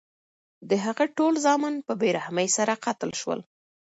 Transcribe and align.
د 0.69 0.71
هغه 0.85 1.05
ټول 1.17 1.33
زامن 1.45 1.73
په 1.87 1.93
بې 1.99 2.09
رحمۍ 2.17 2.47
سره 2.57 2.73
قتل 2.85 3.11
شول. 3.21 3.39